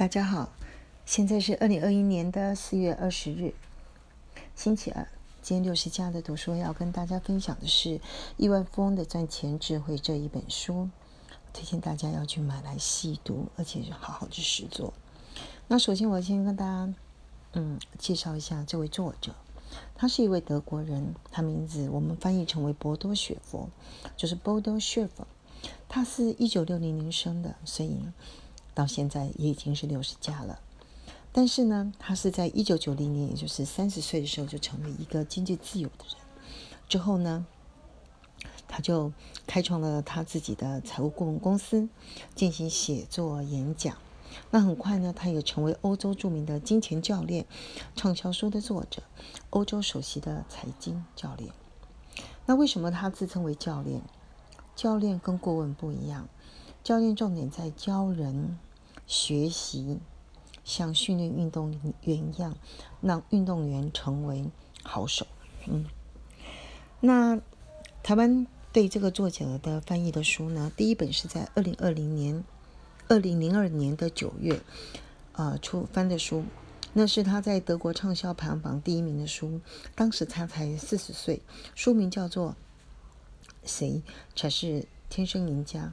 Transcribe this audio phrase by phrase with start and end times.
[0.00, 0.50] 大家好，
[1.04, 3.52] 现在是二零二一年的四月二十日，
[4.56, 5.06] 星期二。
[5.42, 7.98] 今天六十加的读书要跟大家分享的是
[8.38, 10.88] 《亿万富翁的赚钱智慧》这一本书，
[11.52, 14.94] 推荐大家要去买来细读，而且是好好去实做。
[15.68, 16.94] 那首先我先跟大家
[17.52, 19.34] 嗯介绍一下这位作者，
[19.94, 23.68] 他是一位德国人，他名字我们翻译成为博多雪佛，
[24.16, 25.26] 就是 Bodo Schäfer。
[25.90, 27.98] 他是一九六零年生的，所以。
[28.80, 30.58] 到现在也已经是六十加了，
[31.32, 36.16] 但是呢，他是在一九九零年，也就是三十岁的时候就成为一个经济自由的人。
[36.88, 37.44] 之后呢，
[38.66, 39.12] 他就
[39.46, 41.90] 开创了他自己的财务顾问公司，
[42.34, 43.98] 进行写作演讲。
[44.50, 47.44] 那很快呢，他也成为欧洲著名的金钱教练、
[47.94, 49.02] 畅销书的作者、
[49.50, 51.52] 欧洲首席的财经教练。
[52.46, 54.00] 那为什么他自称为教练？
[54.74, 56.26] 教练跟顾问不一样。
[56.82, 58.58] 教练重点在教人
[59.10, 59.98] 学习，
[60.62, 62.56] 像训练运动员一样，
[63.00, 64.48] 让运动员成为
[64.84, 65.26] 好手。
[65.66, 65.86] 嗯，
[67.00, 67.40] 那
[68.04, 72.44] 台湾对这个作者的翻译的书呢，第一本是在二零二零年、
[73.08, 74.60] 二零零二年的九月，
[75.32, 76.44] 呃，出翻的书，
[76.92, 79.60] 那是他在德国畅销排行榜第一名的书，
[79.96, 81.42] 当时他才四十岁，
[81.74, 82.50] 书名叫做
[83.64, 84.04] 《谁
[84.36, 85.92] 才是天生赢家》。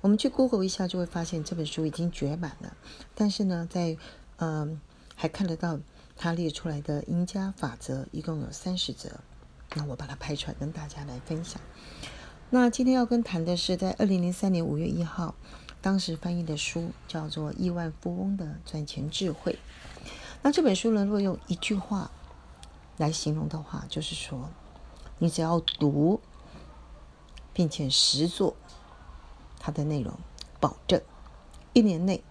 [0.00, 2.76] 我们去 Google 一下，就会发现这本书已经绝版了。
[3.14, 3.96] 但是呢，在
[4.38, 4.80] 嗯
[5.14, 5.78] 还看得到
[6.16, 9.10] 他列出来的赢家法则，一共有三十则。
[9.74, 11.60] 那我把它拍出来跟大家来分享。
[12.50, 15.34] 那今天要跟谈的是，在二零零三年五月一号，
[15.82, 19.52] 当时翻译的书叫做《亿万富翁的赚钱智慧》。
[20.42, 22.10] 那这本书呢，如果用一句话
[22.98, 24.48] 来形容的话，就是说，
[25.18, 26.20] 你只要读，
[27.52, 28.54] 并且实做。
[29.66, 30.16] 它的内容
[30.60, 31.02] 保证，
[31.72, 32.22] 一年内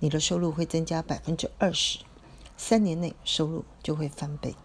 [0.00, 2.00] 你的收入会增加百分之二十，
[2.56, 4.56] 三年内收入就会翻倍。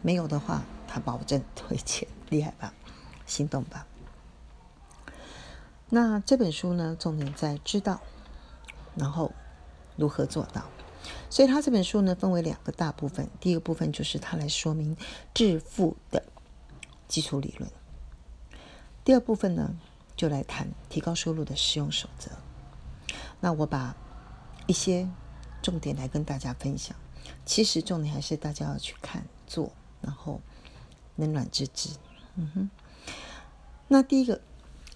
[0.00, 2.72] 没有的话，他保证退钱，厉害吧？
[3.26, 3.86] 心动吧？
[5.90, 8.00] 那这本书呢，重点在知道，
[8.94, 9.32] 然后
[9.96, 10.62] 如何做到。
[11.28, 13.28] 所以他这本书呢，分为两个大部分。
[13.38, 14.96] 第一个部分就是他来说明
[15.34, 16.24] 致富的
[17.06, 17.70] 基础理论。
[19.04, 19.76] 第二部分呢？
[20.16, 22.30] 就来谈提高收入的使用守则。
[23.40, 23.94] 那我把
[24.66, 25.08] 一些
[25.62, 26.96] 重点来跟大家分享。
[27.44, 30.40] 其实重点还是大家要去看做，然后
[31.16, 31.90] 冷暖自知。
[32.36, 32.70] 嗯哼。
[33.88, 34.40] 那第一个，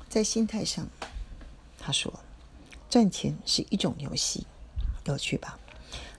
[0.08, 0.88] 在心态上，
[1.78, 2.20] 他说，
[2.88, 4.46] 赚钱是一种游戏，
[5.04, 5.58] 有趣吧？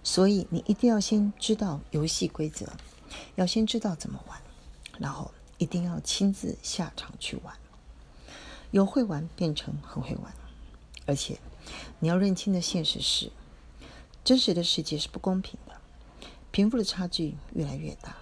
[0.04, 2.68] 所以你一定要先知道游戏规则，
[3.36, 4.42] 要先知道怎么玩，
[5.00, 7.56] 然后一定要亲自下场去玩。
[8.72, 10.34] 由会玩变成很会玩，
[11.06, 11.38] 而且
[12.00, 13.32] 你要认清的现实是，
[14.24, 15.76] 真实的世界是不公平的，
[16.52, 18.16] 贫富的差距越来越大。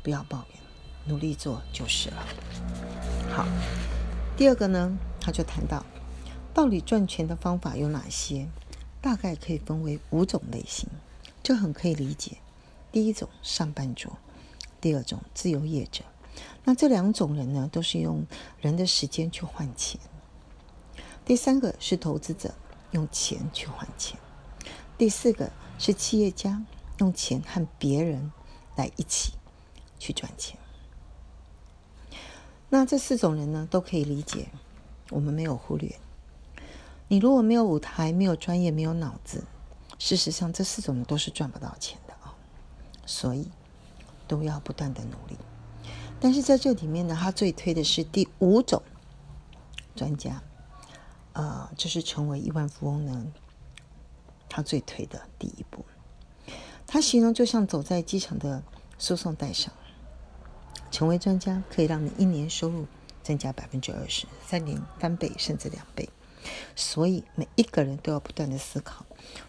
[0.00, 0.60] 不要抱怨，
[1.06, 2.24] 努力做就是了。
[3.30, 3.46] 好，
[4.36, 5.84] 第二个呢，他就谈到，
[6.54, 8.48] 到底赚钱的方法有哪些？
[9.00, 10.88] 大概可以分为五种类型，
[11.42, 12.38] 这很可以理解。
[12.90, 14.12] 第一种上班族，
[14.80, 16.04] 第二种自由业者。
[16.64, 18.26] 那这两种人呢，都是用
[18.60, 20.00] 人的时间去换钱。
[21.24, 22.54] 第三个是投资者，
[22.90, 24.18] 用钱去换钱。
[24.96, 26.64] 第四个是企业家，
[26.98, 28.32] 用钱和别人
[28.76, 29.32] 来一起
[29.98, 30.58] 去赚钱。
[32.68, 34.48] 那这四种人呢，都可以理解，
[35.10, 35.98] 我们没有忽略。
[37.08, 39.44] 你如果没有舞台，没有专业，没有脑子，
[39.98, 42.34] 事实上这四种人都是赚不到钱的啊。
[43.06, 43.50] 所以
[44.26, 45.38] 都要不断的努力。
[46.20, 48.82] 但是在这里面呢，他最推的是第五种
[49.94, 50.42] 专家，
[51.32, 53.26] 呃，就是成为亿万富翁呢，
[54.48, 55.84] 他最推的第一步。
[56.86, 58.62] 他形容就像走在机场的
[58.98, 59.72] 输送带上，
[60.90, 62.86] 成为专家可以让你一年收入
[63.22, 66.08] 增加百分之二十，三年翻倍甚至两倍。
[66.74, 69.04] 所以每一个人都要不断的思考，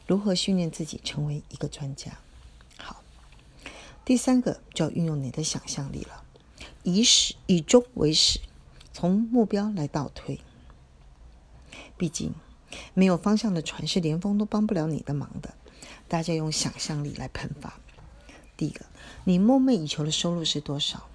[0.06, 2.12] 如何训练自己成为一个专家。
[2.77, 3.01] 好，
[4.04, 6.25] 第三个就要运用你的想象力了。
[6.83, 8.39] 以始以终为始，
[8.93, 10.39] 从目标来倒推。
[11.97, 12.33] 毕竟
[12.93, 15.53] 没有方向的船是连风都帮不了你的忙的。
[16.07, 17.79] 大家用想象力来喷发。
[18.55, 18.85] 第一个，
[19.25, 21.07] 你梦寐以求的收入是多少？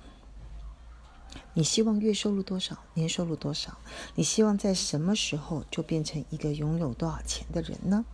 [1.54, 2.78] 你希望月收入多少？
[2.94, 3.78] 年收入多少？
[4.14, 8.04] 你希望在什么时候就变成一个拥有多少钱的人呢？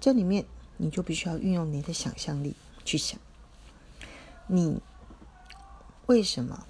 [0.00, 0.44] 这里面
[0.76, 3.18] 你就必须要运用你的想象力去想。
[4.46, 4.80] 你。
[6.10, 6.66] 为什么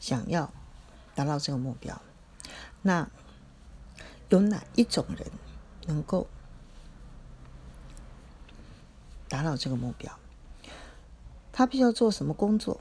[0.00, 0.52] 想要
[1.14, 2.02] 达到这个目标？
[2.82, 3.08] 那
[4.30, 5.30] 有哪一种人
[5.86, 6.26] 能够
[9.28, 10.18] 达到这个目标。
[11.52, 12.80] 他必须要做什么工作，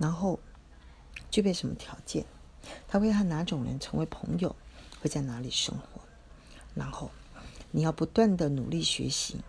[0.00, 0.40] 然后
[1.30, 2.26] 具备什么条件，
[2.88, 4.56] 他会和哪种人成为朋友，
[5.00, 6.00] 会在哪里生活，
[6.74, 7.12] 然后
[7.70, 9.40] 你要不断的努力学习，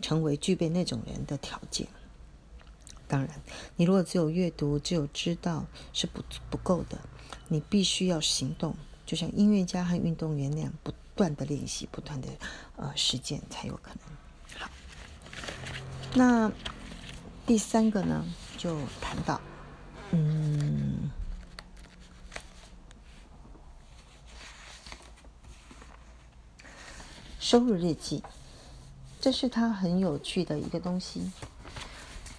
[0.00, 1.86] 成为具备那种人的条件。
[3.06, 3.40] 当然，
[3.76, 6.98] 你如果只有阅读、只有知道是不不够的，
[7.48, 8.74] 你必须要行动，
[9.04, 12.28] 就像音乐家和运动员那样，不断的练习，不断的
[12.76, 14.58] 呃实践，才有可能。
[14.58, 14.70] 好
[16.14, 16.50] 那
[17.46, 18.24] 第三个呢，
[18.56, 19.40] 就谈到，
[20.12, 21.10] 嗯，
[27.38, 28.22] 收入日记，
[29.24, 31.32] 这是他很有趣的一个东西。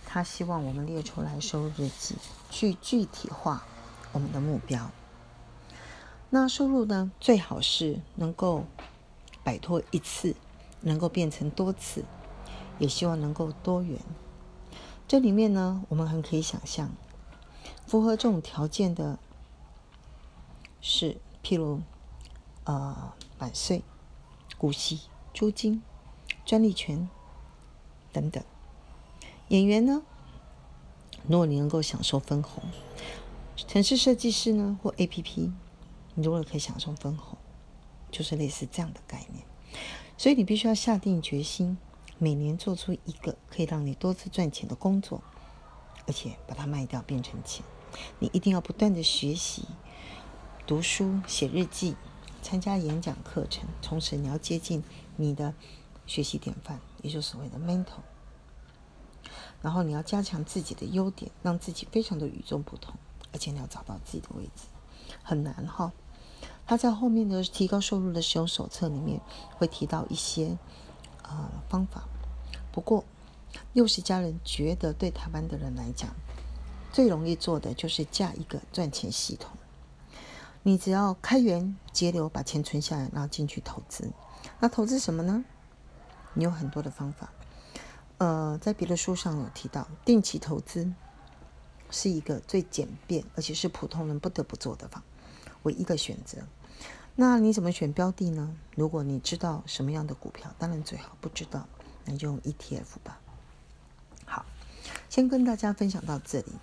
[0.05, 2.13] 他希望我们列出来收日记，
[2.51, 3.65] 去具体化
[4.11, 4.91] 我们的目标。
[6.29, 8.65] 那收入呢，最好是能够
[9.43, 10.35] 摆脱一次，
[10.81, 12.05] 能够变成多次。
[12.77, 13.99] 也希望能够多元。
[15.07, 16.91] 这里面呢，我们很可以想象，
[17.87, 19.17] 符合这种条件的，
[20.81, 21.81] 是譬如，
[22.65, 23.83] 呃，版税、
[24.59, 24.99] 股息、
[25.33, 25.81] 租金、
[26.45, 27.09] 专利权
[28.13, 28.43] 等等。
[29.49, 30.03] 演员呢，
[31.27, 32.63] 如果你能够享受分红；
[33.67, 35.51] 城市设计师呢，或 A P P，
[36.13, 37.37] 你如果可以享受分红，
[38.11, 39.45] 就是类似这样的概念。
[40.17, 41.77] 所以你必须要下定决心。
[42.17, 45.21] 每年做出一个可以让你多次赚钱的工作，
[46.07, 47.65] 而且把它卖掉变成钱。
[48.19, 49.65] 你一定要不断的学习、
[50.65, 51.97] 读书、写日记、
[52.41, 54.81] 参加演讲课程，同时你要接近
[55.17, 55.53] 你的
[56.05, 58.01] 学习典范，也就是所谓的 mentor。
[59.61, 62.95] 然后你要加强自己的优点，让自己非常的与众不同，
[63.33, 64.67] 而且你要找到自己的位置，
[65.23, 65.91] 很难哈。
[66.65, 69.21] 他在后面的提高收入的使用手册里面
[69.57, 70.57] 会提到一些。
[71.27, 72.03] 呃，方法。
[72.71, 73.03] 不过，
[73.73, 76.11] 六十家人觉得，对台湾的人来讲，
[76.93, 79.49] 最容易做的就是架一个赚钱系统。
[80.61, 84.11] 你只要开源节流，把钱存下来，然后进去投资。
[84.59, 85.43] 那投资什么呢？
[86.35, 87.31] 你有很多的方法。
[88.19, 90.93] 呃，在别的书上有提到，定期投资
[91.89, 95.03] 是一个最简便，而且是普通人不得不做的方
[95.63, 96.37] 唯一的选择。
[97.15, 98.55] 那你怎么选标的呢？
[98.75, 101.67] 如果你知道什么样的股票，当然最好；不知道，
[102.05, 103.19] 那就用 ETF 吧。
[104.25, 104.45] 好，
[105.09, 106.53] 先跟大家分享到这里。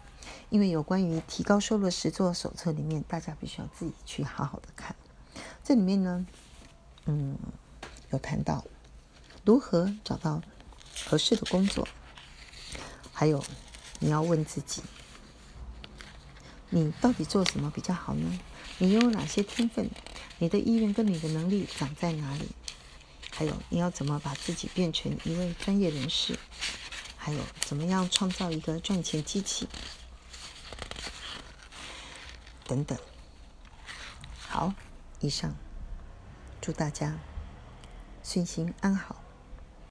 [0.51, 4.95] 因为有关于提高收入实作手册里面，大家必须要自己去好好的看。
[5.65, 6.27] 这里面呢，
[7.07, 7.37] 嗯，
[8.11, 8.65] 有谈到
[9.45, 10.41] 如何找到
[11.07, 11.89] 合适的工作，
[13.13, 13.45] 还有
[13.99, 14.83] 你要问自己，
[16.71, 18.39] 你到底做什么比较好呢？
[18.79, 19.91] 你拥有哪些天分？
[20.39, 22.49] 你的意愿跟你的能力长在哪里？
[23.33, 26.39] 还有你要怎么把自己变成一位专业人士？
[27.17, 29.69] 还有怎么样创造一个赚钱机器？
[32.67, 32.97] 等等。
[34.39, 34.73] 好，
[35.21, 35.55] 以上，
[36.61, 37.19] 祝大家
[38.23, 39.17] 顺心安好。